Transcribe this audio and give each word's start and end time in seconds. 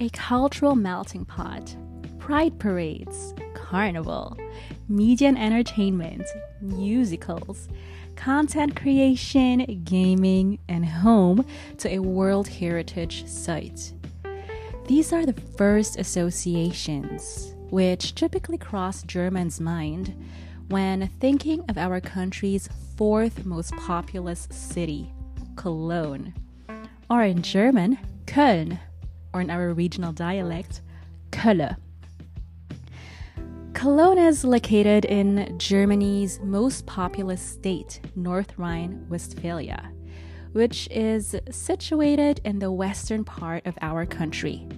a 0.00 0.08
cultural 0.10 0.74
melting 0.74 1.26
pot, 1.26 1.76
pride 2.18 2.58
parades, 2.58 3.34
carnival, 3.52 4.34
media 4.88 5.28
and 5.28 5.38
entertainment, 5.38 6.24
musicals, 6.62 7.68
content 8.16 8.74
creation, 8.74 9.82
gaming, 9.84 10.58
and 10.68 10.86
home 10.86 11.44
to 11.76 11.88
a 11.90 11.98
World 11.98 12.48
Heritage 12.48 13.26
Site. 13.26 13.92
These 14.86 15.12
are 15.12 15.26
the 15.26 15.38
first 15.56 15.98
associations 15.98 17.54
which 17.68 18.14
typically 18.14 18.58
cross 18.58 19.02
Germans' 19.02 19.60
mind 19.60 20.14
when 20.68 21.08
thinking 21.20 21.62
of 21.68 21.76
our 21.76 22.00
country's 22.00 22.70
fourth 22.96 23.44
most 23.44 23.76
populous 23.76 24.48
city, 24.50 25.12
Cologne, 25.56 26.32
or 27.10 27.22
in 27.22 27.42
German, 27.42 27.98
Köln, 28.24 28.78
or 29.32 29.40
in 29.40 29.50
our 29.50 29.72
regional 29.72 30.12
dialect, 30.12 30.82
Kölle. 31.30 31.76
Cologne 33.72 34.18
is 34.18 34.44
located 34.44 35.04
in 35.04 35.58
Germany's 35.58 36.40
most 36.42 36.86
populous 36.86 37.40
state, 37.40 38.00
North 38.14 38.58
Rhine 38.58 39.06
Westphalia, 39.08 39.90
which 40.52 40.88
is 40.90 41.34
situated 41.50 42.40
in 42.44 42.58
the 42.58 42.72
western 42.72 43.24
part 43.24 43.64
of 43.66 43.78
our 43.80 44.04
country 44.04 44.68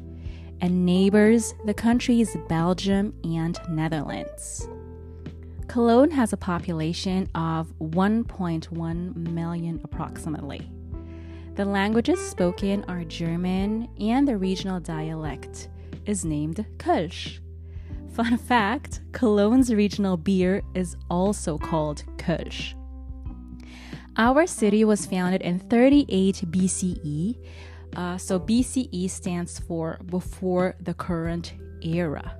and 0.60 0.86
neighbors 0.86 1.54
the 1.64 1.74
countries 1.74 2.36
Belgium 2.48 3.12
and 3.24 3.58
Netherlands. 3.68 4.68
Cologne 5.66 6.10
has 6.12 6.32
a 6.32 6.36
population 6.36 7.28
of 7.34 7.72
1.1 7.80 9.16
million 9.16 9.80
approximately. 9.82 10.70
The 11.54 11.66
languages 11.66 12.18
spoken 12.18 12.82
are 12.88 13.04
German, 13.04 13.86
and 14.00 14.26
the 14.26 14.38
regional 14.38 14.80
dialect 14.80 15.68
is 16.06 16.24
named 16.24 16.64
Kölsch. 16.78 17.40
Fun 18.14 18.38
fact 18.38 19.02
Cologne's 19.12 19.72
regional 19.72 20.16
beer 20.16 20.62
is 20.74 20.96
also 21.10 21.58
called 21.58 22.04
Kölsch. 22.16 22.72
Our 24.16 24.46
city 24.46 24.84
was 24.84 25.04
founded 25.04 25.42
in 25.42 25.58
38 25.58 26.44
BCE, 26.50 27.36
uh, 27.96 28.16
so 28.16 28.40
BCE 28.40 29.10
stands 29.10 29.58
for 29.58 29.98
before 30.06 30.74
the 30.80 30.94
current 30.94 31.52
era. 31.82 32.34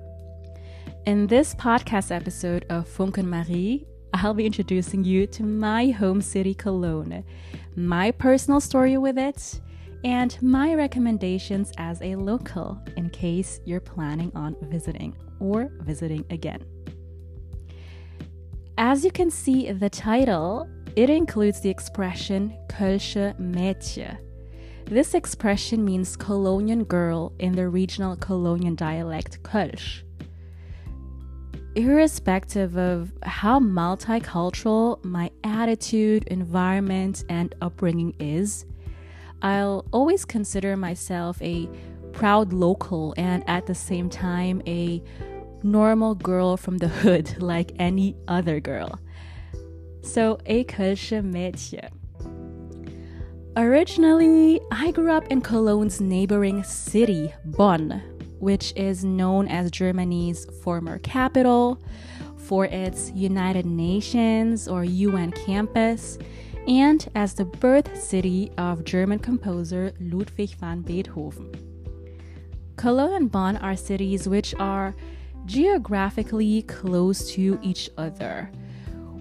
In 1.05 1.27
this 1.27 1.53
podcast 1.53 2.09
episode 2.11 2.65
of 2.67 2.87
FunkenMarie, 2.87 3.85
I'll 4.13 4.35
be 4.35 4.45
introducing 4.45 5.03
you 5.03 5.25
to 5.27 5.43
my 5.43 5.89
home 5.89 6.21
city, 6.21 6.53
Cologne, 6.53 7.23
my 7.75 8.11
personal 8.11 8.59
story 8.59 8.97
with 8.97 9.17
it, 9.17 9.59
and 10.03 10.37
my 10.41 10.75
recommendations 10.75 11.71
as 11.77 12.01
a 12.01 12.15
local 12.15 12.79
in 12.95 13.09
case 13.09 13.59
you're 13.65 13.79
planning 13.79 14.31
on 14.35 14.55
visiting 14.63 15.15
or 15.39 15.71
visiting 15.79 16.25
again. 16.29 16.63
As 18.77 19.03
you 19.03 19.11
can 19.11 19.31
see, 19.31 19.71
the 19.71 19.89
title 19.89 20.69
it 20.95 21.09
includes 21.09 21.61
the 21.61 21.69
expression 21.69 22.55
Kölsche 22.67 23.35
Mädchen. 23.39 24.17
This 24.85 25.15
expression 25.15 25.83
means 25.83 26.15
Colonian 26.15 26.83
girl 26.83 27.33
in 27.39 27.53
the 27.53 27.67
regional 27.67 28.15
Colonian 28.15 28.75
dialect 28.75 29.41
Kölsch 29.41 30.03
irrespective 31.75 32.77
of 32.77 33.11
how 33.23 33.59
multicultural 33.59 35.03
my 35.03 35.31
attitude, 35.43 36.23
environment, 36.27 37.23
and 37.29 37.55
upbringing 37.61 38.13
is, 38.19 38.65
I'll 39.41 39.85
always 39.91 40.25
consider 40.25 40.77
myself 40.77 41.41
a 41.41 41.69
proud 42.11 42.53
local 42.53 43.13
and 43.17 43.43
at 43.47 43.65
the 43.65 43.75
same 43.75 44.09
time 44.09 44.61
a 44.67 45.03
normal 45.63 46.15
girl 46.15 46.57
from 46.57 46.77
the 46.77 46.87
hood 46.87 47.35
like 47.41 47.71
any 47.79 48.15
other 48.27 48.59
girl. 48.59 48.99
So, 50.01 50.37
a 50.45 50.65
Kölsche 50.65 51.21
Mädchen. 51.23 51.89
Originally, 53.55 54.59
I 54.71 54.91
grew 54.91 55.11
up 55.11 55.27
in 55.27 55.41
Cologne's 55.41 56.01
neighboring 56.01 56.63
city, 56.63 57.33
Bonn, 57.45 58.01
which 58.43 58.73
is 58.75 59.05
known 59.05 59.47
as 59.47 59.71
Germany's 59.71 60.45
former 60.61 60.99
capital, 60.99 61.81
for 62.37 62.65
its 62.65 63.09
United 63.15 63.65
Nations 63.65 64.67
or 64.67 64.83
UN 64.83 65.31
campus, 65.31 66.17
and 66.67 67.07
as 67.15 67.33
the 67.33 67.45
birth 67.45 68.01
city 68.01 68.51
of 68.57 68.83
German 68.83 69.19
composer 69.19 69.93
Ludwig 69.99 70.49
van 70.55 70.81
Beethoven. 70.81 71.51
Cologne 72.75 73.13
and 73.13 73.31
Bonn 73.31 73.57
are 73.57 73.77
cities 73.77 74.27
which 74.27 74.53
are 74.59 74.93
geographically 75.45 76.63
close 76.63 77.31
to 77.31 77.57
each 77.61 77.89
other, 77.97 78.51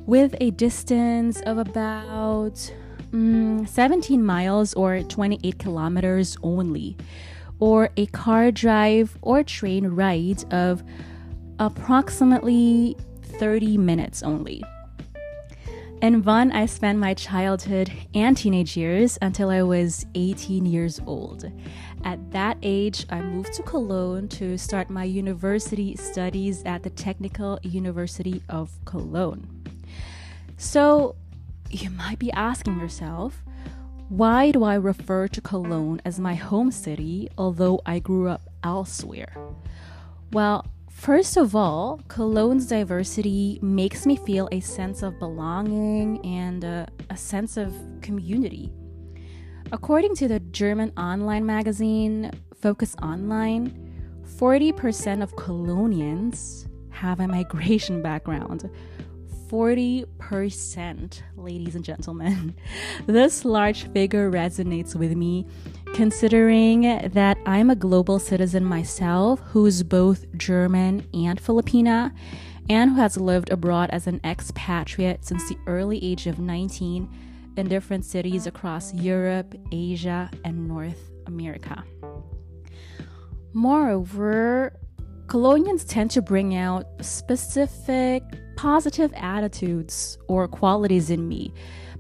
with 0.05 0.35
a 0.41 0.51
distance 0.51 1.41
of 1.43 1.59
about 1.59 2.73
mm, 3.13 3.69
17 3.69 4.25
miles 4.25 4.75
or 4.75 5.03
28 5.03 5.59
kilometers 5.59 6.37
only, 6.43 6.97
or 7.59 7.91
a 7.97 8.07
car 8.07 8.51
drive 8.51 9.17
or 9.23 9.43
train 9.43 9.89
ride 9.89 10.45
of 10.53 10.83
approximately 11.59 12.97
30 13.23 13.79
minutes 13.79 14.23
only. 14.23 14.63
In 16.03 16.21
Bonn, 16.21 16.51
I 16.51 16.67
spent 16.67 16.99
my 16.99 17.15
childhood 17.15 17.93
and 18.13 18.37
teenage 18.37 18.77
years 18.77 19.19
until 19.23 19.51
I 19.51 19.63
was 19.63 20.05
18 20.17 20.67
years 20.67 21.01
old. 21.07 21.49
At 22.03 22.33
that 22.33 22.59
age, 22.61 23.07
I 23.09 23.21
moved 23.21 23.53
to 23.53 23.63
Cologne 23.63 24.27
to 24.31 24.59
start 24.59 24.91
my 24.91 25.05
university 25.05 25.95
studies 25.95 26.65
at 26.67 26.83
the 26.83 26.91
Technical 26.91 27.61
University 27.63 28.43
of 28.49 28.73
Cologne. 28.85 29.47
So, 30.57 31.15
you 31.71 31.89
might 31.91 32.19
be 32.19 32.33
asking 32.33 32.81
yourself, 32.81 33.41
why 34.09 34.51
do 34.51 34.65
I 34.65 34.75
refer 34.75 35.29
to 35.29 35.41
Cologne 35.41 36.01
as 36.05 36.21
my 36.21 36.35
home 36.35 36.71
city, 36.71 37.29
although 37.39 37.81
I 37.87 37.99
grew 37.99 38.29
up 38.29 38.43
elsewhere? 38.63 39.37
Well, 40.33 40.67
first 40.91 41.37
of 41.37 41.57
all, 41.57 42.01
Cologne's 42.09 42.67
diversity 42.67 43.59
makes 43.63 44.07
me 44.07 44.17
feel 44.17 44.49
a 44.53 44.61
sense 44.61 45.03
of 45.03 45.19
belonging 45.19 46.25
and 46.25 46.65
uh, 46.65 46.87
a 47.11 47.17
sense 47.17 47.57
of 47.57 47.75
community. 48.03 48.73
According 49.73 50.15
to 50.17 50.29
the 50.29 50.41
German 50.41 50.93
online 50.99 51.47
magazine 51.47 52.31
Focus 52.61 52.95
Online, 53.03 53.93
40% 54.39 55.23
of 55.23 55.35
Colonians 55.37 56.69
have 56.91 57.21
a 57.21 57.29
migration 57.29 58.03
background, 58.03 58.71
40%, 59.53 61.23
ladies 61.37 61.75
and 61.75 61.85
gentlemen. 61.85 62.55
This 63.07 63.45
large 63.45 63.85
figure 63.93 64.31
resonates 64.31 64.95
with 64.95 65.15
me, 65.15 65.47
considering 65.93 67.11
that 67.13 67.37
I'm 67.45 67.69
a 67.69 67.77
global 67.77 68.19
citizen 68.19 68.65
myself 68.65 69.41
who's 69.41 69.83
both 69.83 70.25
German 70.39 71.07
and 71.13 71.43
Filipina, 71.43 72.15
and 72.71 72.93
who 72.93 72.97
has 72.97 73.19
lived 73.19 73.51
abroad 73.51 73.91
as 73.91 74.07
an 74.07 74.21
expatriate 74.25 75.27
since 75.27 75.47
the 75.49 75.59
early 75.67 76.03
age 76.03 76.27
of 76.27 76.39
19 76.39 77.11
in 77.59 77.69
different 77.69 78.07
cities 78.07 78.47
across 78.47 78.95
Europe, 78.95 79.55
Asia, 79.71 80.31
and 80.47 80.67
North 80.67 81.11
America. 81.27 81.85
Moreover, 83.53 84.79
Colonians 85.27 85.87
tend 85.87 86.11
to 86.11 86.23
bring 86.23 86.55
out 86.55 86.87
specific 87.01 88.23
positive 88.57 89.13
attitudes 89.17 90.19
or 90.29 90.47
qualities 90.47 91.11
in 91.11 91.27
me 91.27 91.53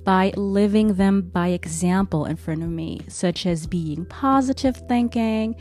by 0.05 0.33
living 0.37 0.95
them 0.95 1.23
by 1.23 1.49
example 1.49 2.27
in 2.27 2.37
front 2.37 2.63
of 2.63 2.69
me, 2.69 3.01
such 3.09 3.47
as 3.47 3.67
being 3.67 4.05
positive 4.07 4.77
thinking, 4.89 5.55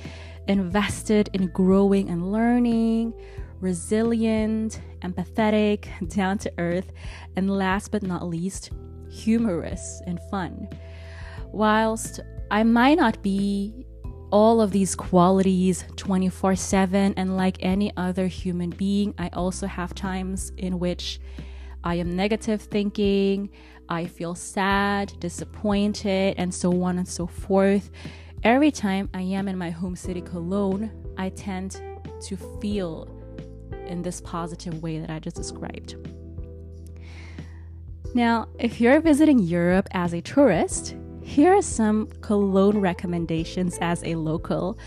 invested 0.47 1.30
in 1.33 1.47
growing 1.47 2.09
and 2.09 2.31
learning, 2.31 3.13
resilient, 3.59 4.81
empathetic, 5.01 5.88
down 6.09 6.38
to 6.39 6.51
earth, 6.57 6.91
and 7.35 7.50
last 7.50 7.91
but 7.91 8.03
not 8.03 8.27
least, 8.27 8.71
humorous 9.09 10.01
and 10.07 10.19
fun. 10.30 10.68
Whilst 11.51 12.19
I 12.50 12.63
might 12.63 12.97
not 12.97 13.21
be 13.21 13.85
all 14.31 14.62
of 14.62 14.72
these 14.72 14.95
qualities 14.95 15.86
24 15.95 16.56
7. 16.56 17.13
And 17.18 17.38
like 17.38 17.57
any 17.60 17.92
other 17.98 18.28
human 18.28 18.69
being, 18.72 19.13
I 19.18 19.30
also 19.33 19.68
have 19.68 19.94
times 19.94 20.51
in 20.57 20.80
which 20.80 21.19
I 21.83 21.95
am 21.95 22.16
negative 22.16 22.62
thinking, 22.62 23.50
I 23.89 24.06
feel 24.06 24.36
sad, 24.36 25.13
disappointed, 25.19 26.36
and 26.38 26.54
so 26.54 26.83
on 26.83 26.98
and 26.98 27.07
so 27.07 27.28
forth. 27.28 27.89
Every 28.44 28.72
time 28.72 29.10
I 29.13 29.22
am 29.22 29.48
in 29.48 29.57
my 29.57 29.69
home 29.69 29.95
city, 29.95 30.22
Cologne, 30.22 30.92
I 31.18 31.30
tend 31.30 31.81
to 32.22 32.38
feel 32.62 33.07
in 33.88 34.01
this 34.01 34.22
positive 34.22 34.81
way 34.81 35.00
that 35.00 35.10
I 35.10 35.19
just 35.19 35.36
described. 35.36 35.95
Now, 38.13 38.48
if 38.60 38.81
you're 38.81 39.00
visiting 39.00 39.39
Europe 39.39 39.88
as 39.92 40.13
a 40.13 40.22
tourist, 40.22 40.95
here 41.31 41.54
are 41.54 41.62
some 41.62 42.07
cologne 42.19 42.78
recommendations 42.80 43.78
as 43.80 44.04
a 44.04 44.16
local, 44.16 44.78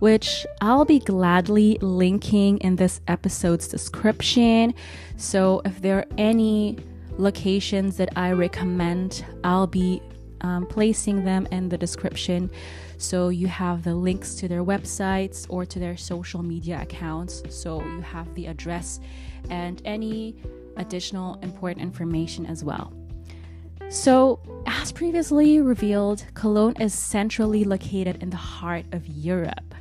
which 0.00 0.44
I'll 0.60 0.84
be 0.84 0.98
gladly 0.98 1.78
linking 1.80 2.58
in 2.58 2.76
this 2.76 3.00
episode's 3.08 3.66
description. 3.68 4.74
So 5.16 5.62
if 5.64 5.80
there 5.80 6.00
are 6.00 6.06
any 6.18 6.76
locations 7.16 7.96
that 7.96 8.10
I 8.16 8.32
recommend, 8.32 9.24
I'll 9.44 9.66
be 9.66 10.02
um, 10.42 10.66
placing 10.66 11.24
them 11.24 11.48
in 11.50 11.70
the 11.70 11.78
description. 11.78 12.50
So 12.98 13.30
you 13.30 13.46
have 13.46 13.82
the 13.82 13.94
links 13.94 14.34
to 14.36 14.46
their 14.46 14.62
websites 14.62 15.46
or 15.48 15.64
to 15.64 15.78
their 15.78 15.96
social 15.96 16.42
media 16.42 16.82
accounts. 16.82 17.42
So 17.48 17.82
you 17.82 18.02
have 18.02 18.34
the 18.34 18.48
address 18.48 19.00
and 19.48 19.80
any 19.86 20.36
additional 20.76 21.36
important 21.40 21.80
information 21.82 22.44
as 22.44 22.62
well. 22.62 22.92
So, 23.90 24.40
as 24.66 24.92
previously 24.92 25.60
revealed, 25.60 26.24
Cologne 26.34 26.76
is 26.80 26.92
centrally 26.92 27.64
located 27.64 28.22
in 28.22 28.30
the 28.30 28.36
heart 28.36 28.86
of 28.92 29.06
Europe. 29.06 29.74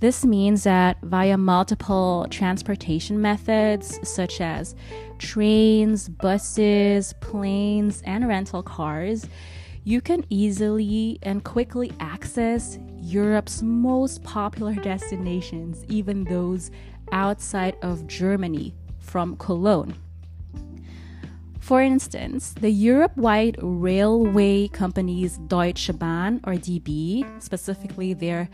This 0.00 0.24
means 0.24 0.64
that 0.64 0.98
via 1.02 1.38
multiple 1.38 2.26
transportation 2.30 3.20
methods, 3.20 3.98
such 4.06 4.40
as 4.40 4.74
trains, 5.18 6.08
buses, 6.08 7.14
planes, 7.20 8.02
and 8.04 8.28
rental 8.28 8.62
cars, 8.62 9.26
you 9.84 10.00
can 10.00 10.24
easily 10.28 11.18
and 11.22 11.44
quickly 11.44 11.92
access 12.00 12.78
Europe's 13.00 13.62
most 13.62 14.22
popular 14.24 14.74
destinations, 14.74 15.84
even 15.88 16.24
those 16.24 16.70
outside 17.12 17.76
of 17.82 18.06
Germany, 18.06 18.74
from 18.98 19.36
Cologne. 19.36 19.94
For 21.66 21.82
instance, 21.82 22.54
the 22.60 22.70
Europe 22.70 23.16
wide 23.16 23.56
railway 23.60 24.68
companies 24.68 25.36
Deutsche 25.48 25.90
Bahn 25.98 26.40
or 26.44 26.52
DB, 26.52 27.26
specifically 27.42 28.14
their 28.14 28.48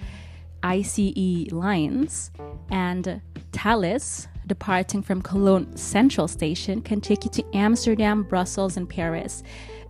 ICE 0.62 1.52
lines, 1.52 2.30
and 2.70 3.20
Thalys, 3.50 4.28
departing 4.46 5.02
from 5.02 5.20
Cologne 5.20 5.76
Central 5.76 6.26
Station, 6.26 6.80
can 6.80 7.02
take 7.02 7.24
you 7.24 7.30
to 7.32 7.44
Amsterdam, 7.54 8.22
Brussels, 8.22 8.78
and 8.78 8.88
Paris 8.88 9.42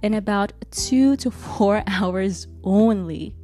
in 0.03 0.15
about 0.15 0.53
two 0.73 1.15
to 1.19 1.31
four 1.31 1.85
hours 1.87 2.49
only. 2.65 3.37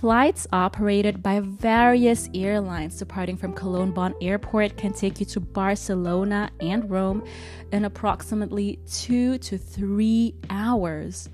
Flights 0.00 0.46
operated 0.52 1.22
by 1.22 1.40
various 1.40 2.28
airlines 2.34 2.98
departing 2.98 3.34
from 3.34 3.54
Cologne 3.54 3.92
Bonn 3.92 4.14
Airport 4.20 4.76
can 4.76 4.92
take 4.92 5.20
you 5.20 5.26
to 5.26 5.40
Barcelona 5.40 6.50
and 6.60 6.90
Rome 6.90 7.24
in 7.72 7.86
approximately 7.86 8.78
two 8.90 9.38
to 9.38 9.56
three 9.56 10.34
hours, 10.50 11.30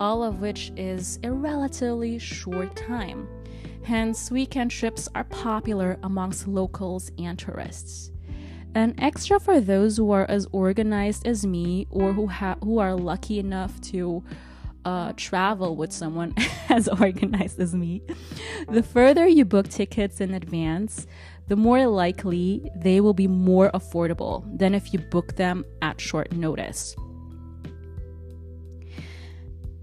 all 0.00 0.24
of 0.24 0.40
which 0.40 0.72
is 0.78 1.18
a 1.24 1.30
relatively 1.30 2.18
short 2.18 2.74
time. 2.74 3.28
Hence, 3.82 4.30
weekend 4.30 4.70
trips 4.70 5.06
are 5.14 5.24
popular 5.24 5.98
amongst 6.02 6.48
locals 6.48 7.12
and 7.18 7.38
tourists. 7.38 8.10
An 8.74 8.94
extra 8.96 9.38
for 9.38 9.60
those 9.60 9.98
who 9.98 10.10
are 10.10 10.24
as 10.30 10.48
organized 10.52 11.26
as 11.26 11.44
me 11.44 11.86
or 11.90 12.14
who, 12.14 12.28
ha- 12.28 12.56
who 12.64 12.78
are 12.78 12.94
lucky 12.94 13.38
enough 13.38 13.78
to 13.82 14.24
uh, 14.84 15.12
travel 15.16 15.76
with 15.76 15.92
someone 15.92 16.34
as 16.68 16.88
organized 16.88 17.58
as 17.60 17.74
me, 17.74 18.02
the 18.68 18.82
further 18.82 19.26
you 19.26 19.44
book 19.44 19.68
tickets 19.68 20.20
in 20.20 20.34
advance, 20.34 21.06
the 21.48 21.56
more 21.56 21.86
likely 21.86 22.70
they 22.76 23.00
will 23.00 23.14
be 23.14 23.26
more 23.26 23.70
affordable 23.72 24.44
than 24.58 24.74
if 24.74 24.92
you 24.92 24.98
book 24.98 25.36
them 25.36 25.64
at 25.82 26.00
short 26.00 26.32
notice. 26.32 26.96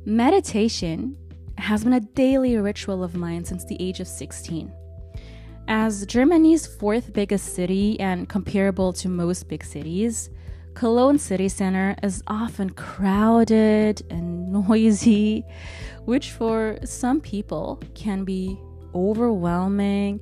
Meditation 0.05 1.15
has 1.57 1.83
been 1.83 1.93
a 1.93 1.99
daily 1.99 2.57
ritual 2.57 3.03
of 3.03 3.15
mine 3.15 3.45
since 3.45 3.63
the 3.65 3.77
age 3.79 3.99
of 3.99 4.07
16. 4.07 4.71
As 5.67 6.05
Germany's 6.07 6.65
fourth 6.65 7.13
biggest 7.13 7.53
city 7.53 7.99
and 7.99 8.27
comparable 8.27 8.91
to 8.93 9.07
most 9.07 9.47
big 9.47 9.63
cities, 9.63 10.31
Cologne 10.73 11.19
city 11.19 11.49
center 11.49 11.95
is 12.01 12.23
often 12.27 12.69
crowded 12.69 14.01
and 14.09 14.51
noisy, 14.51 15.45
which 16.05 16.31
for 16.31 16.77
some 16.85 17.19
people 17.19 17.81
can 17.93 18.23
be 18.23 18.57
overwhelming, 18.95 20.19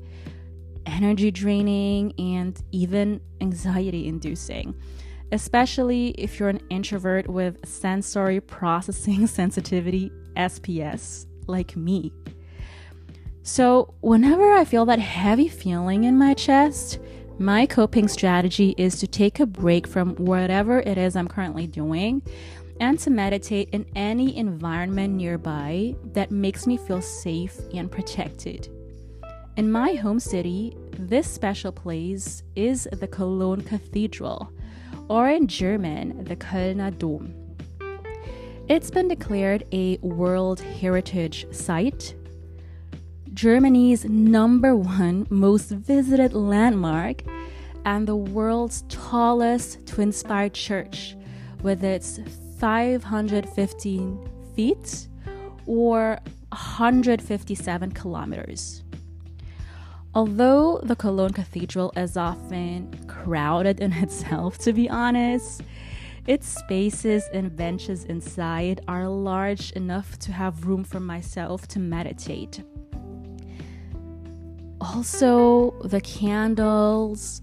energy 0.85 1.31
draining, 1.31 2.13
and 2.17 2.61
even 2.71 3.21
anxiety 3.41 4.07
inducing, 4.07 4.75
especially 5.31 6.09
if 6.17 6.39
you're 6.39 6.49
an 6.49 6.61
introvert 6.69 7.27
with 7.27 7.65
sensory 7.67 8.41
processing 8.41 9.27
sensitivity, 9.39 10.11
SPS, 10.35 11.25
like 11.47 11.75
me. 11.75 12.11
So, 13.43 13.93
whenever 14.01 14.51
I 14.51 14.65
feel 14.65 14.85
that 14.85 14.99
heavy 14.99 15.47
feeling 15.47 16.03
in 16.03 16.17
my 16.17 16.33
chest, 16.33 16.99
my 17.39 17.65
coping 17.65 18.09
strategy 18.09 18.75
is 18.77 18.99
to 18.99 19.07
take 19.07 19.39
a 19.39 19.45
break 19.45 19.87
from 19.87 20.13
whatever 20.15 20.79
it 20.79 20.97
is 20.97 21.15
I'm 21.15 21.29
currently 21.29 21.67
doing 21.67 22.21
and 22.81 22.99
to 22.99 23.09
meditate 23.09 23.69
in 23.69 23.85
any 23.95 24.35
environment 24.35 25.13
nearby 25.13 25.95
that 26.13 26.31
makes 26.31 26.67
me 26.67 26.75
feel 26.75 27.01
safe 27.01 27.57
and 27.73 27.89
protected. 27.89 28.67
In 29.55 29.71
my 29.71 29.93
home 29.93 30.19
city, 30.19 30.75
this 30.91 31.29
special 31.29 31.71
place 31.71 32.43
is 32.57 32.87
the 32.91 33.07
Cologne 33.07 33.61
Cathedral, 33.61 34.51
or 35.07 35.29
in 35.29 35.47
German, 35.47 36.25
the 36.25 36.35
Kölner 36.35 36.97
Dom. 36.97 37.33
It's 38.67 38.91
been 38.91 39.07
declared 39.07 39.65
a 39.71 39.97
World 39.97 40.59
Heritage 40.59 41.47
Site 41.51 42.15
Germany's 43.33 44.05
number 44.05 44.75
one 44.75 45.27
most 45.29 45.69
visited 45.69 46.33
landmark 46.33 47.21
and 47.85 48.07
the 48.07 48.15
world's 48.15 48.83
tallest 48.89 49.85
twin 49.85 50.11
spire 50.11 50.49
church 50.49 51.15
with 51.61 51.83
its 51.83 52.19
515 52.59 54.29
feet 54.55 55.07
or 55.65 56.19
157 56.49 57.91
kilometers. 57.91 58.83
Although 60.15 60.79
the 60.83 60.95
Cologne 60.95 61.33
Cathedral 61.33 61.93
is 61.95 62.17
often 62.17 62.91
crowded 63.07 63.79
in 63.79 63.93
itself, 64.03 64.57
to 64.59 64.73
be 64.73 64.89
honest, 64.89 65.61
its 66.25 66.47
spaces 66.47 67.29
and 67.31 67.55
benches 67.55 68.05
inside 68.05 68.81
are 68.87 69.07
large 69.07 69.71
enough 69.73 70.17
to 70.19 70.31
have 70.31 70.65
room 70.65 70.83
for 70.83 70.99
myself 70.99 71.67
to 71.69 71.79
meditate 71.79 72.63
also 74.95 75.71
the 75.83 76.01
candles, 76.01 77.41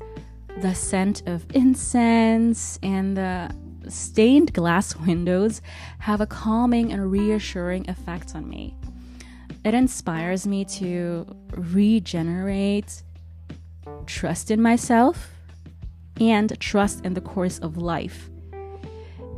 the 0.60 0.74
scent 0.74 1.22
of 1.26 1.44
incense, 1.54 2.78
and 2.82 3.16
the 3.16 3.54
stained 3.88 4.52
glass 4.52 4.96
windows 5.06 5.62
have 5.98 6.20
a 6.20 6.26
calming 6.26 6.92
and 6.92 7.10
reassuring 7.10 7.88
effect 7.88 8.34
on 8.34 8.48
me. 8.48 8.76
It 9.64 9.74
inspires 9.74 10.46
me 10.46 10.64
to 10.64 11.26
regenerate, 11.50 13.02
trust 14.06 14.50
in 14.50 14.60
myself, 14.62 15.30
and 16.20 16.58
trust 16.60 17.04
in 17.04 17.14
the 17.14 17.20
course 17.20 17.58
of 17.58 17.76
life. 17.76 18.30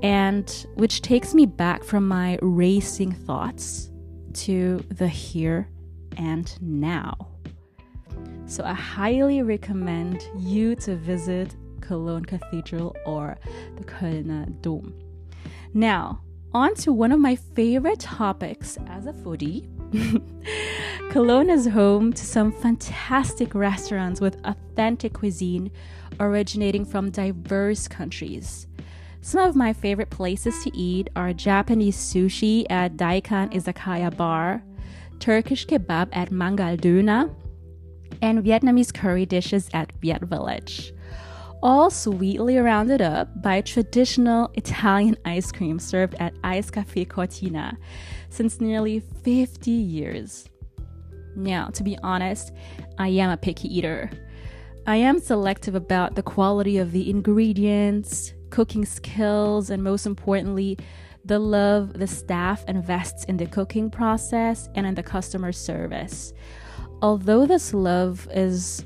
And 0.02 0.48
which 0.74 1.02
takes 1.02 1.34
me 1.34 1.46
back 1.46 1.82
from 1.82 2.06
my 2.06 2.38
racing 2.40 3.12
thoughts 3.12 3.90
to 4.34 4.84
the 4.90 5.08
here 5.08 5.68
and 6.16 6.56
now. 6.60 7.37
So 8.48 8.64
I 8.64 8.72
highly 8.72 9.42
recommend 9.42 10.26
you 10.38 10.74
to 10.76 10.96
visit 10.96 11.54
Cologne 11.82 12.24
Cathedral 12.24 12.96
or 13.04 13.38
the 13.76 13.84
Kölner 13.84 14.60
Dom. 14.62 14.94
Now, 15.74 16.22
on 16.54 16.74
to 16.76 16.92
one 16.94 17.12
of 17.12 17.20
my 17.20 17.36
favorite 17.36 18.00
topics 18.00 18.78
as 18.86 19.04
a 19.04 19.12
foodie. 19.12 19.68
Cologne 21.10 21.50
is 21.50 21.66
home 21.66 22.10
to 22.14 22.24
some 22.24 22.50
fantastic 22.50 23.54
restaurants 23.54 24.18
with 24.18 24.40
authentic 24.44 25.12
cuisine 25.12 25.70
originating 26.18 26.86
from 26.86 27.10
diverse 27.10 27.86
countries. 27.86 28.66
Some 29.20 29.46
of 29.46 29.56
my 29.56 29.74
favorite 29.74 30.08
places 30.08 30.64
to 30.64 30.74
eat 30.74 31.10
are 31.14 31.34
Japanese 31.34 31.98
sushi 31.98 32.64
at 32.70 32.96
Daikan 32.96 33.52
Izakaya 33.52 34.16
Bar, 34.16 34.62
Turkish 35.20 35.66
kebab 35.66 36.08
at 36.12 36.30
Mangal 36.30 36.78
Döner, 36.78 37.30
and 38.22 38.44
Vietnamese 38.44 38.92
curry 38.92 39.26
dishes 39.26 39.68
at 39.72 39.92
Viet 40.00 40.22
Village. 40.22 40.92
All 41.62 41.90
sweetly 41.90 42.56
rounded 42.58 43.02
up 43.02 43.42
by 43.42 43.60
traditional 43.60 44.50
Italian 44.54 45.16
ice 45.24 45.50
cream 45.50 45.78
served 45.78 46.14
at 46.20 46.34
Eiscafé 46.42 47.08
Cortina 47.08 47.76
since 48.30 48.60
nearly 48.60 49.00
50 49.00 49.70
years. 49.70 50.48
Now, 51.34 51.66
to 51.68 51.82
be 51.82 51.98
honest, 51.98 52.52
I 52.98 53.08
am 53.08 53.30
a 53.30 53.36
picky 53.36 53.76
eater. 53.76 54.10
I 54.86 54.96
am 54.96 55.18
selective 55.18 55.74
about 55.74 56.14
the 56.14 56.22
quality 56.22 56.78
of 56.78 56.92
the 56.92 57.10
ingredients, 57.10 58.32
cooking 58.50 58.84
skills, 58.84 59.68
and 59.70 59.82
most 59.82 60.06
importantly, 60.06 60.78
the 61.24 61.38
love 61.38 61.92
the 61.92 62.06
staff 62.06 62.64
invests 62.68 63.24
in 63.24 63.36
the 63.36 63.46
cooking 63.46 63.90
process 63.90 64.68
and 64.74 64.86
in 64.86 64.94
the 64.94 65.02
customer 65.02 65.52
service. 65.52 66.32
Although 67.00 67.46
this 67.46 67.72
love 67.72 68.28
is 68.32 68.84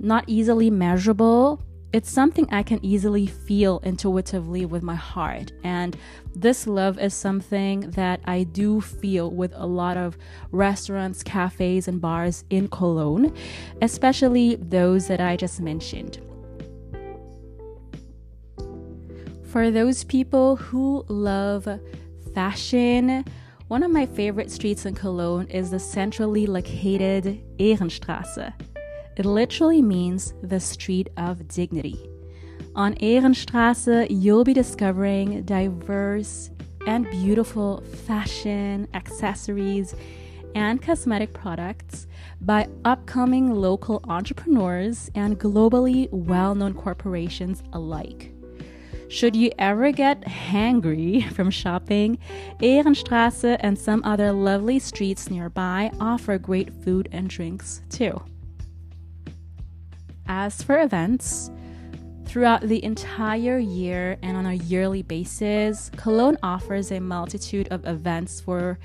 not 0.00 0.24
easily 0.26 0.68
measurable, 0.68 1.62
it's 1.92 2.10
something 2.10 2.48
I 2.50 2.64
can 2.64 2.84
easily 2.84 3.26
feel 3.26 3.78
intuitively 3.84 4.66
with 4.66 4.82
my 4.82 4.96
heart. 4.96 5.52
And 5.62 5.96
this 6.34 6.66
love 6.66 6.98
is 6.98 7.14
something 7.14 7.90
that 7.92 8.20
I 8.24 8.42
do 8.42 8.80
feel 8.80 9.30
with 9.30 9.52
a 9.54 9.66
lot 9.66 9.96
of 9.96 10.18
restaurants, 10.50 11.22
cafes, 11.22 11.86
and 11.86 12.00
bars 12.00 12.44
in 12.50 12.68
Cologne, 12.68 13.32
especially 13.80 14.56
those 14.56 15.06
that 15.06 15.20
I 15.20 15.36
just 15.36 15.60
mentioned. 15.60 16.18
For 19.44 19.70
those 19.70 20.02
people 20.02 20.56
who 20.56 21.04
love 21.08 21.68
fashion, 22.34 23.24
one 23.68 23.82
of 23.82 23.90
my 23.90 24.06
favorite 24.06 24.50
streets 24.50 24.86
in 24.86 24.94
Cologne 24.94 25.46
is 25.48 25.70
the 25.70 25.78
centrally 25.80 26.46
located 26.46 27.42
Ehrenstraße. 27.58 28.52
It 29.16 29.24
literally 29.24 29.82
means 29.82 30.34
the 30.42 30.60
street 30.60 31.08
of 31.16 31.48
dignity. 31.48 32.08
On 32.76 32.94
Ehrenstraße, 32.94 34.06
you'll 34.08 34.44
be 34.44 34.54
discovering 34.54 35.42
diverse 35.42 36.50
and 36.86 37.10
beautiful 37.10 37.82
fashion, 38.06 38.86
accessories, 38.94 39.96
and 40.54 40.80
cosmetic 40.80 41.32
products 41.32 42.06
by 42.40 42.68
upcoming 42.84 43.50
local 43.50 44.00
entrepreneurs 44.08 45.10
and 45.16 45.40
globally 45.40 46.08
well 46.12 46.54
known 46.54 46.72
corporations 46.72 47.64
alike. 47.72 48.35
Should 49.08 49.36
you 49.36 49.52
ever 49.58 49.92
get 49.92 50.22
hangry 50.22 51.30
from 51.32 51.50
shopping, 51.50 52.18
Ehrenstraße 52.60 53.56
and 53.60 53.78
some 53.78 54.02
other 54.04 54.32
lovely 54.32 54.78
streets 54.78 55.30
nearby 55.30 55.92
offer 56.00 56.38
great 56.38 56.72
food 56.82 57.08
and 57.12 57.28
drinks 57.28 57.82
too. 57.88 58.20
As 60.26 60.60
for 60.60 60.80
events, 60.80 61.50
throughout 62.24 62.62
the 62.62 62.82
entire 62.84 63.58
year 63.58 64.18
and 64.22 64.36
on 64.36 64.46
a 64.46 64.54
yearly 64.54 65.02
basis, 65.02 65.90
Cologne 65.96 66.36
offers 66.42 66.90
a 66.90 66.98
multitude 66.98 67.68
of 67.70 67.86
events 67.86 68.40
for 68.40 68.78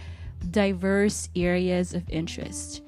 diverse 0.51 1.29
areas 1.35 1.93
of 1.95 2.07
interest. 2.09 2.83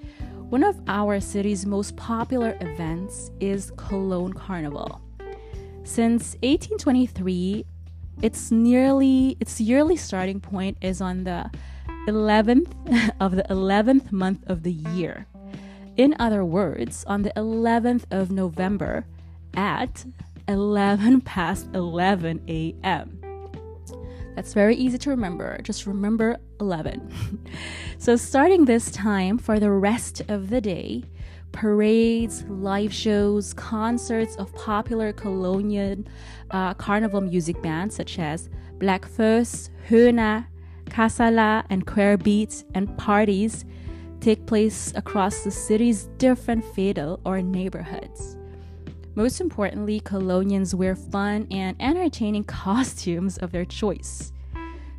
One 0.50 0.64
of 0.64 0.80
our 0.88 1.20
city's 1.20 1.66
most 1.66 1.96
popular 1.96 2.56
events 2.62 3.32
is 3.40 3.72
Cologne 3.76 4.34
Carnival. 4.34 5.03
Since 5.84 6.36
1823, 6.42 7.66
its 8.22 8.52
nearly 8.52 9.38
its 9.40 9.60
yearly 9.60 9.98
starting 9.98 10.40
point 10.40 10.78
is 10.82 11.02
on 11.02 11.24
the 11.26 11.52
11th 12.08 12.72
of 13.20 13.36
the 13.36 13.44
11th 13.44 14.12
month 14.12 14.44
of 14.48 14.64
the 14.64 14.72
year. 14.72 15.28
In 15.98 16.16
other 16.20 16.44
words, 16.44 17.04
on 17.06 17.22
the 17.22 17.34
11th 17.36 18.06
of 18.12 18.32
November 18.32 19.06
at 19.56 20.06
11 20.48 21.22
past 21.36 21.68
11 21.74 22.42
a.m. 22.48 23.20
That's 24.36 24.54
very 24.54 24.76
easy 24.76 24.98
to 24.98 25.10
remember. 25.12 25.60
Just 25.62 25.86
remember 25.86 26.38
11. 26.60 27.46
so, 28.00 28.16
starting 28.16 28.66
this 28.66 28.90
time 28.90 29.38
for 29.38 29.60
the 29.60 29.70
rest 29.70 30.22
of 30.28 30.50
the 30.50 30.60
day, 30.60 31.04
parades, 31.54 32.44
live 32.50 32.94
shows, 32.94 33.54
concerts 33.54 34.36
of 34.36 34.54
popular 34.54 35.14
Colonial 35.14 36.04
uh, 36.52 36.74
carnival 36.74 37.22
music 37.22 37.62
bands 37.62 37.96
such 37.96 38.20
as 38.20 38.50
Bläck 38.80 39.08
Fööss, 39.08 39.70
Höhner, 39.88 40.48
Kasalla, 40.86 41.64
and 41.70 41.88
Querbeat, 41.88 42.66
and 42.74 42.96
parties 42.98 43.64
take 44.20 44.46
place 44.46 44.92
across 44.96 45.44
the 45.44 45.52
city's 45.52 46.10
different 46.18 46.66
Veedel 46.76 47.20
or 47.26 47.42
neighborhoods. 47.42 48.38
Most 49.16 49.40
importantly, 49.40 50.02
Colonians 50.02 50.74
wear 50.74 50.96
fun 50.96 51.48
and 51.52 51.78
entertaining 51.80 52.44
costumes 52.62 53.38
of 53.38 53.52
their 53.52 53.66
choice. 53.66 54.32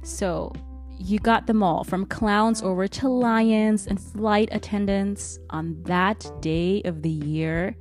So, 0.03 0.53
you 0.99 1.19
got 1.19 1.47
them 1.47 1.63
all 1.63 1.85
from 1.85 2.07
clowns 2.07 2.63
over 2.63 2.87
to 2.89 3.09
lions 3.09 3.87
and 3.87 4.01
flight 4.01 4.49
attendants 4.53 5.39
on 5.51 5.83
that 5.85 6.31
day 6.41 6.83
of 6.85 7.03
the 7.03 7.11
year. 7.11 7.77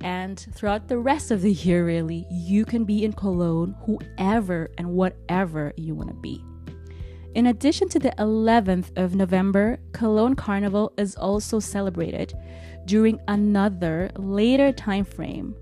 And 0.00 0.38
throughout 0.54 0.88
the 0.88 0.98
rest 0.98 1.30
of 1.30 1.42
the 1.42 1.52
year, 1.52 1.84
really, 1.84 2.26
you 2.30 2.64
can 2.64 2.84
be 2.84 3.04
in 3.04 3.12
Cologne 3.12 3.74
whoever 3.84 4.70
and 4.78 4.88
whatever 4.92 5.72
you 5.76 5.94
want 5.94 6.08
to 6.08 6.14
be. 6.14 6.42
In 7.34 7.46
addition 7.46 7.88
to 7.90 7.98
the 7.98 8.12
11th 8.18 8.96
of 8.96 9.14
November, 9.14 9.78
Cologne 9.92 10.34
Carnival 10.34 10.92
is 10.96 11.14
also 11.14 11.60
celebrated 11.60 12.34
during 12.86 13.20
another 13.28 14.10
later 14.16 14.72
time 14.72 15.04
frame, 15.04 15.54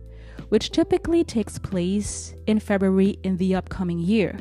which 0.49 0.71
typically 0.71 1.25
takes 1.25 1.59
place 1.59 2.35
in 2.47 2.59
February 2.59 3.19
in 3.23 3.37
the 3.37 3.55
upcoming 3.55 3.99
year. 3.99 4.39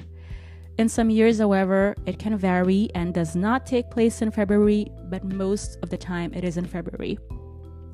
In 0.78 0.88
some 0.88 1.10
years, 1.10 1.40
however, 1.40 1.96
it 2.06 2.20
can 2.20 2.38
vary 2.38 2.90
and 2.94 3.14
does 3.14 3.36
not 3.36 3.66
take 3.66 3.90
place 3.90 4.22
in 4.22 4.30
February, 4.30 4.92
but 5.10 5.24
most 5.24 5.80
of 5.82 5.90
the 5.90 5.98
time 5.98 6.32
it 6.36 6.44
is 6.44 6.58
in 6.58 6.66
February 6.66 7.18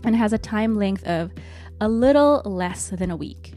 and 0.03 0.13
has 0.15 0.33
a 0.33 0.37
time 0.37 0.75
length 0.75 1.05
of 1.05 1.31
a 1.79 1.87
little 1.87 2.41
less 2.43 2.89
than 2.89 3.09
a 3.09 3.15
week. 3.15 3.53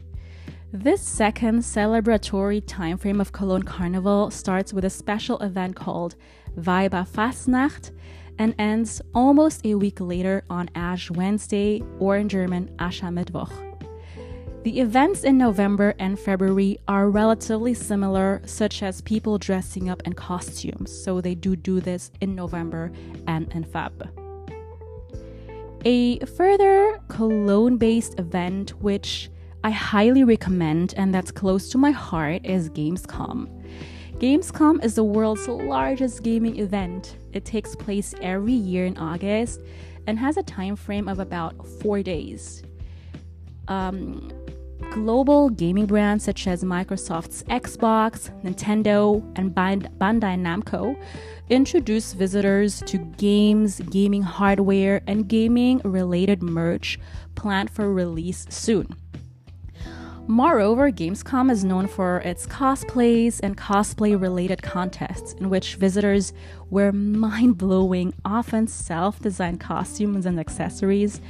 This 0.71 1.01
second 1.01 1.59
celebratory 1.59 2.63
time 2.65 2.97
frame 2.97 3.19
of 3.19 3.33
Cologne 3.33 3.63
Carnival 3.63 4.31
starts 4.31 4.71
with 4.71 4.85
a 4.85 4.89
special 4.89 5.37
event 5.39 5.75
called 5.75 6.15
Weiberfastnacht 6.57 7.91
and 8.39 8.55
ends 8.57 9.01
almost 9.13 9.65
a 9.65 9.75
week 9.75 9.99
later 9.99 10.43
on 10.49 10.69
Ash 10.75 11.09
Wednesday, 11.11 11.81
or 11.99 12.17
in 12.17 12.29
German 12.29 12.69
Aschermittwoch. 12.77 13.66
The 14.67 14.81
events 14.81 15.23
in 15.23 15.37
November 15.37 15.95
and 15.97 16.19
February 16.19 16.77
are 16.89 17.09
relatively 17.09 17.73
similar, 17.73 18.41
such 18.43 18.83
as 18.83 18.99
people 18.99 19.37
dressing 19.37 19.89
up 19.89 20.03
in 20.05 20.11
costumes, 20.11 20.91
so 20.91 21.21
they 21.21 21.35
do 21.35 21.55
do 21.55 21.79
this 21.79 22.11
in 22.19 22.35
November 22.35 22.91
and 23.27 23.49
in 23.53 23.63
Feb. 23.63 24.09
A 25.85 26.19
further 26.25 26.99
Cologne 27.07 27.77
based 27.77 28.19
event, 28.19 28.71
which 28.81 29.29
I 29.63 29.69
highly 29.69 30.25
recommend 30.25 30.93
and 30.97 31.15
that's 31.15 31.31
close 31.31 31.69
to 31.69 31.77
my 31.77 31.91
heart 31.91 32.45
is 32.45 32.69
Gamescom. 32.69 33.47
Gamescom 34.15 34.83
is 34.83 34.95
the 34.95 35.03
world's 35.05 35.47
largest 35.47 36.23
gaming 36.23 36.59
event. 36.59 37.15
It 37.31 37.45
takes 37.45 37.73
place 37.73 38.13
every 38.21 38.51
year 38.51 38.85
in 38.85 38.97
August 38.97 39.61
and 40.07 40.19
has 40.19 40.35
a 40.35 40.43
time 40.43 40.75
frame 40.75 41.07
of 41.07 41.19
about 41.19 41.65
four 41.79 42.03
days. 42.03 42.63
Um, 43.69 44.29
global 44.91 45.49
gaming 45.49 45.85
brands 45.85 46.23
such 46.23 46.47
as 46.47 46.63
Microsoft's 46.63 47.43
Xbox, 47.43 48.29
Nintendo, 48.43 49.23
and 49.37 49.53
Bandai 49.53 50.37
Namco 50.37 50.95
introduce 51.49 52.13
visitors 52.13 52.81
to 52.87 52.97
games, 52.97 53.79
gaming 53.89 54.21
hardware, 54.21 55.01
and 55.07 55.27
gaming 55.27 55.79
related 55.83 56.43
merch 56.43 56.99
planned 57.35 57.69
for 57.69 57.93
release 57.93 58.45
soon. 58.49 58.87
Moreover, 60.29 60.91
Gamescom 60.91 61.49
is 61.49 61.63
known 61.63 61.87
for 61.87 62.17
its 62.17 62.45
cosplays 62.45 63.39
and 63.41 63.57
cosplay 63.57 64.19
related 64.19 64.61
contests 64.61 65.31
in 65.33 65.49
which 65.49 65.75
visitors 65.75 66.33
wear 66.69 66.91
mind 66.91 67.57
blowing, 67.57 68.13
often 68.25 68.67
self 68.67 69.21
designed 69.21 69.61
costumes 69.61 70.25
and 70.25 70.37
accessories 70.37 71.21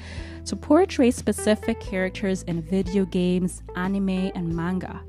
to 0.46 0.56
portray 0.56 1.12
specific 1.12 1.80
characters 1.80 2.42
in 2.44 2.60
video 2.60 3.06
games, 3.06 3.62
anime, 3.76 4.32
and 4.34 4.56
manga. 4.56 5.00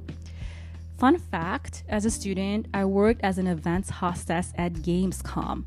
Fun 0.98 1.16
fact 1.16 1.84
as 1.88 2.04
a 2.04 2.10
student, 2.10 2.66
I 2.74 2.84
worked 2.84 3.22
as 3.22 3.38
an 3.38 3.46
events 3.46 3.88
hostess 3.88 4.52
at 4.58 4.74
Gamescom. 4.74 5.64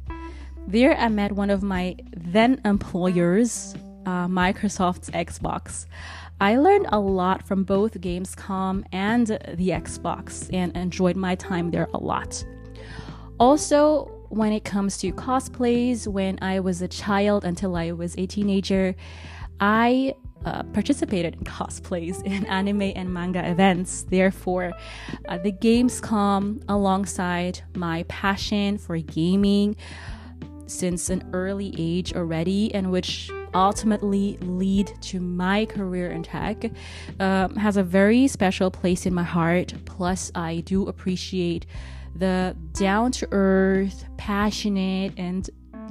There, 0.67 0.95
I 0.95 1.07
met 1.07 1.31
one 1.31 1.49
of 1.49 1.63
my 1.63 1.95
then 2.15 2.61
employers, 2.65 3.73
uh, 4.05 4.27
Microsoft's 4.27 5.09
Xbox. 5.09 5.85
I 6.41 6.57
learned 6.57 6.88
a 6.89 7.00
lot 7.00 7.43
from 7.43 7.63
both 7.63 7.93
Gamescom 8.01 8.83
and 8.91 9.27
the 9.27 9.69
Xbox 9.69 10.50
and 10.51 10.75
enjoyed 10.75 11.15
my 11.15 11.36
time 11.36 11.69
there 11.69 11.88
a 11.93 12.00
lot. 12.00 12.43
Also, 13.39 14.05
when 14.29 14.51
it 14.51 14.63
comes 14.63 14.98
to 14.98 15.12
cosplays, 15.13 16.07
when 16.07 16.39
I 16.41 16.60
was 16.60 16.81
a 16.81 16.88
child 16.88 17.45
until 17.45 17.75
I 17.75 17.91
was 17.91 18.17
a 18.17 18.25
teenager, 18.25 18.95
I 19.60 20.15
uh, 20.43 20.63
participated 20.63 21.36
in 21.36 21.43
cosplays 21.43 22.24
in 22.25 22.48
anime 22.48 22.91
and 22.95 23.13
manga 23.13 23.48
events. 23.48 24.07
Therefore, 24.10 24.74
uh, 25.27 25.38
the 25.38 25.51
Gamescom, 25.51 26.63
alongside 26.67 27.62
my 27.75 28.01
passion 28.07 28.79
for 28.79 28.98
gaming 28.98 29.75
since 30.65 31.12
an 31.12 31.29
early 31.33 31.75
age 31.77 32.15
already, 32.15 32.74
and 32.74 32.91
which 32.91 33.29
ultimately 33.53 34.38
lead 34.41 34.93
to 35.01 35.20
my 35.20 35.65
career 35.65 36.12
in 36.12 36.24
tech 36.24 36.63
um, 37.20 37.55
has 37.55 37.77
a 37.77 37.84
very 37.84 38.27
special 38.27 38.72
place 38.72 39.05
in 39.05 39.13
my 39.13 39.24
heart. 39.24 39.74
Plus, 39.86 40.31
I 40.36 40.62
do 40.62 40.88
appreciate 40.88 41.65
the 42.15 42.55
down 42.74 43.12
to 43.13 43.27
earth, 43.31 44.05
passionate, 44.17 45.13
and 45.17 45.50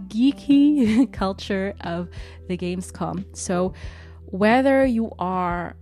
geeky 0.09 1.11
culture 1.13 1.75
of 1.81 2.09
the 2.49 2.57
Gamescom. 2.57 3.25
So, 3.37 3.75
whether 4.27 4.85
you 4.85 5.13
are 5.19 5.77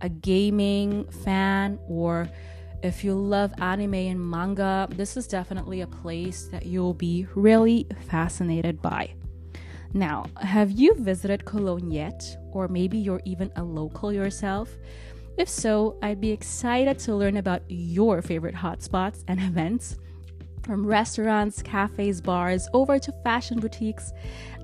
a 0.00 0.08
gaming 0.08 1.04
fan 1.24 1.78
or 1.88 2.28
if 2.82 3.02
you 3.02 3.14
love 3.14 3.52
anime 3.58 3.94
and 3.94 4.20
manga, 4.20 4.86
this 4.90 5.16
is 5.16 5.26
definitely 5.26 5.80
a 5.80 5.86
place 5.86 6.48
that 6.52 6.66
you'll 6.66 6.92
be 6.92 7.26
really 7.34 7.86
fascinated 8.08 8.82
by. 8.82 9.14
Now, 9.96 10.26
have 10.40 10.72
you 10.72 10.92
visited 10.96 11.44
Cologne 11.44 11.92
yet? 11.92 12.36
Or 12.50 12.66
maybe 12.66 12.98
you're 12.98 13.22
even 13.24 13.52
a 13.54 13.62
local 13.62 14.12
yourself? 14.12 14.76
If 15.38 15.48
so, 15.48 15.96
I'd 16.02 16.20
be 16.20 16.32
excited 16.32 16.98
to 17.00 17.14
learn 17.14 17.36
about 17.36 17.62
your 17.68 18.20
favorite 18.20 18.56
hotspots 18.56 19.22
and 19.28 19.40
events. 19.50 19.96
From 20.64 20.84
restaurants, 20.84 21.62
cafes, 21.62 22.20
bars, 22.20 22.68
over 22.72 22.98
to 22.98 23.12
fashion 23.22 23.60
boutiques, 23.60 24.12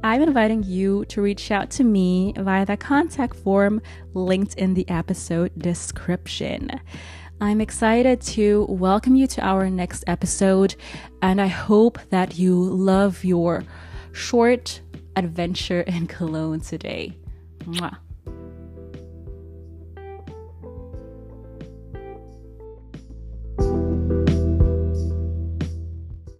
I'm 0.02 0.22
inviting 0.22 0.64
you 0.64 1.04
to 1.06 1.22
reach 1.22 1.52
out 1.52 1.70
to 1.72 1.84
me 1.84 2.34
via 2.36 2.66
the 2.66 2.76
contact 2.76 3.36
form 3.36 3.80
linked 4.14 4.54
in 4.54 4.74
the 4.74 4.88
episode 4.88 5.52
description. 5.58 6.70
I'm 7.40 7.60
excited 7.60 8.20
to 8.22 8.66
welcome 8.68 9.14
you 9.14 9.28
to 9.28 9.46
our 9.46 9.70
next 9.70 10.02
episode, 10.08 10.74
and 11.22 11.40
I 11.40 11.46
hope 11.46 12.00
that 12.10 12.36
you 12.36 12.54
love 12.60 13.22
your 13.22 13.62
short 14.12 14.80
adventure 15.20 15.82
in 15.82 16.06
Cologne 16.06 16.60
today. 16.60 17.14
Mwah. 17.64 17.98